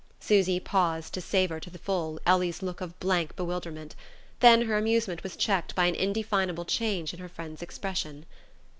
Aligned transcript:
Susy 0.19 0.59
paused 0.59 1.13
to 1.13 1.21
savour 1.21 1.59
to 1.59 1.69
the 1.69 1.77
full 1.77 2.19
Ellie's 2.25 2.63
look 2.63 2.81
of 2.81 2.99
blank 2.99 3.35
bewilderment; 3.35 3.95
then 4.39 4.63
her 4.63 4.75
amusement 4.75 5.21
was 5.21 5.35
checked 5.37 5.75
by 5.75 5.85
an 5.85 5.93
indefinable 5.93 6.65
change 6.65 7.13
in 7.13 7.19
her 7.19 7.29
friend's 7.29 7.61
expression. 7.61 8.25